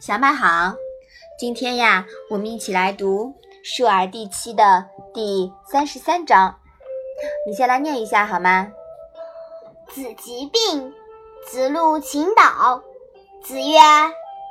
[0.00, 0.74] 小马好，
[1.38, 3.28] 今天呀，我们一起来读
[3.62, 6.58] 《述而》第七的第三十三章。
[7.46, 8.70] 你先来念一下好吗？
[9.88, 10.92] 子疾病，
[11.46, 12.82] 子路请导。
[13.42, 13.78] 子曰：“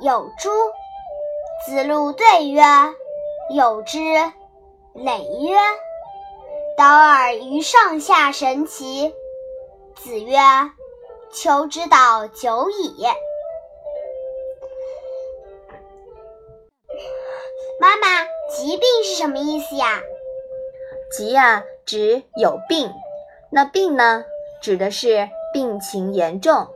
[0.00, 0.50] 有诸？”
[1.66, 2.62] 子路对曰
[3.54, 3.98] ：“有之。”
[4.94, 5.56] 累曰
[6.78, 9.14] ：“导尔于上下神奇。”
[9.96, 10.38] 子曰
[11.34, 13.04] ：“求之道久矣。”
[17.80, 18.06] 妈妈，
[18.48, 20.00] 疾病是什么意思呀？
[21.10, 22.90] 疾呀，指有病。
[23.50, 24.24] 那病呢，
[24.62, 26.68] 指的是病情严重。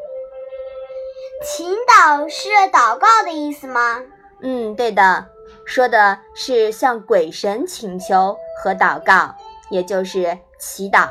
[1.42, 4.02] 祈祷是祷告的意思吗？
[4.42, 5.26] 嗯，对的，
[5.64, 9.34] 说的是向鬼神请求和祷告，
[9.70, 11.10] 也就是祈祷。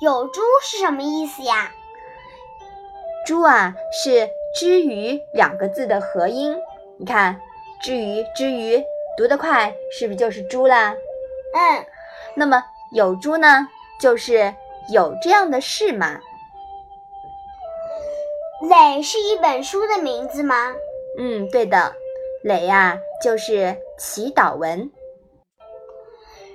[0.00, 1.70] 有诸是什么意思呀？
[3.26, 6.56] 诸啊，是之于两个字的合音。
[6.98, 7.40] 你看。
[7.80, 8.82] 之于之于，
[9.16, 10.96] 读得快，是不是就是猪啦？
[11.54, 11.86] 嗯，
[12.34, 13.68] 那么有猪呢，
[14.00, 14.52] 就是
[14.92, 16.18] 有这样的事嘛。
[18.68, 20.74] 累是一本书的名字吗？
[21.20, 21.94] 嗯，对的，
[22.42, 24.90] 累呀就是祈祷文。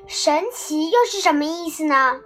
[0.06, 2.20] 神奇又是什么意思呢？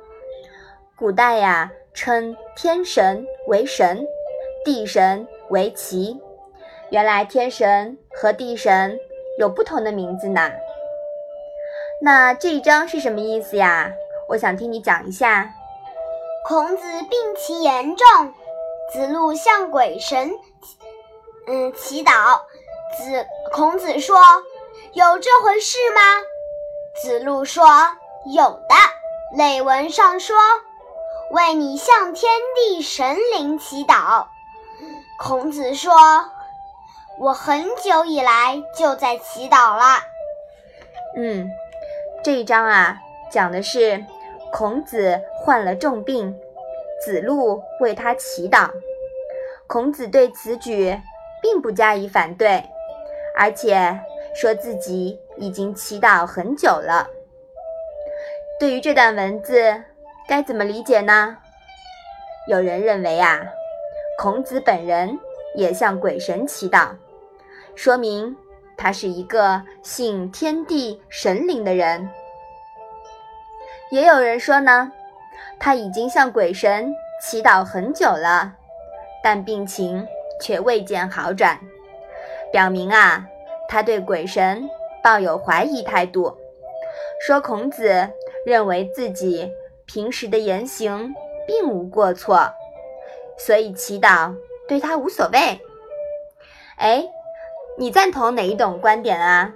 [1.00, 4.04] 古代呀称天神为神，
[4.66, 6.20] 地神为奇。
[6.90, 9.00] 原来天神和地神
[9.38, 10.50] 有不同的名字呢。
[12.02, 13.92] 那这一章是什么意思呀？
[14.28, 15.54] 我想听你讲一下。
[16.48, 18.34] 孔子病其严重，
[18.92, 20.32] 子路向鬼神，
[21.48, 22.42] 嗯，祈祷。
[22.98, 24.18] 子孔子说
[24.94, 26.02] ：“有这回事吗？”
[27.04, 27.68] 子路说
[28.36, 28.76] ：“有的。”
[29.38, 30.36] 累文上说
[31.32, 34.28] ：“为你向天地神灵祈祷。”
[35.20, 35.92] 孔子说。
[37.20, 40.04] 我很久以来就在祈祷了。
[41.16, 41.50] 嗯，
[42.24, 43.00] 这一章啊，
[43.32, 44.06] 讲的是
[44.52, 46.38] 孔子患了重病，
[47.04, 48.70] 子路为他祈祷。
[49.66, 51.02] 孔子对此举
[51.42, 52.64] 并不加以反对，
[53.36, 54.00] 而且
[54.36, 57.10] 说自己已经祈祷很久了。
[58.60, 59.86] 对于这段文字，
[60.28, 61.38] 该怎么理解呢？
[62.50, 63.40] 有人认为啊，
[64.20, 65.18] 孔子本人
[65.56, 66.90] 也向鬼神祈祷。
[67.76, 68.36] 说明
[68.76, 72.10] 他是一个信天地神灵的人。
[73.90, 74.92] 也有人说呢，
[75.60, 78.54] 他已经向鬼神祈祷很久了，
[79.24, 80.06] 但病情
[80.42, 81.58] 却未见好转，
[82.52, 83.26] 表明啊，
[83.70, 84.70] 他对鬼神
[85.02, 86.38] 抱有怀疑态度。
[87.26, 88.10] 说孔子
[88.46, 89.50] 认为自己
[89.88, 91.16] 平时的言行
[91.48, 92.52] 并无过错，
[93.40, 94.36] 所以祈祷
[94.68, 95.60] 对他无所谓。
[96.78, 97.04] 哎。
[97.80, 99.54] 你赞同哪一种观点啊？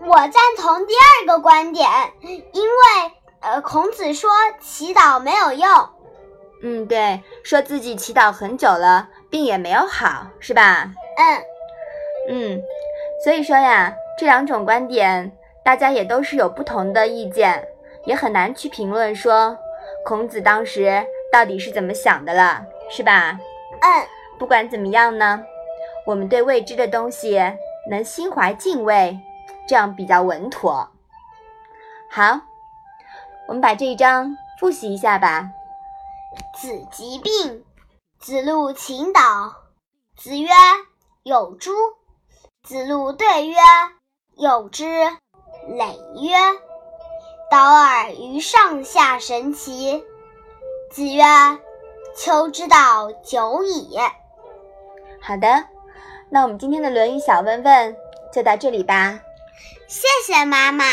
[0.00, 1.86] 我赞同第二个观点，
[2.22, 4.30] 因为呃，孔子说
[4.62, 5.68] 祈祷没有用。
[6.62, 10.90] 嗯，对，说自己祈祷很久了，病也没有好，是吧？
[11.18, 11.42] 嗯
[12.30, 12.62] 嗯，
[13.22, 17.68] 所以说呀，这两种观点大家也都是有不同的意见，
[18.06, 19.56] 也很难去评论说
[20.04, 23.38] 孔子当时到底是怎么想的了，是吧？
[23.80, 24.06] 嗯，
[24.38, 25.42] 不管怎么样呢。
[26.06, 27.40] 我们对未知的东西
[27.90, 29.18] 能心怀敬畏，
[29.66, 30.90] 这样比较稳妥。
[32.10, 32.40] 好，
[33.48, 35.50] 我们把这一章复习一下吧。
[36.60, 37.64] 子疾病，
[38.18, 39.20] 子路请导。
[40.16, 40.48] 子曰
[41.24, 41.72] ：“有诸？”
[42.62, 43.56] 子路对曰
[44.36, 44.84] ：“有之。”
[45.66, 46.36] 累曰
[47.50, 50.04] ：“导尔于上下神奇。”
[50.90, 51.24] 子曰
[52.16, 53.98] ：“秋之道久矣。”
[55.20, 55.66] 好的。
[56.30, 57.96] 那我们今天的《论语》小问问
[58.32, 59.20] 就到这里吧，
[59.86, 60.84] 谢谢妈妈。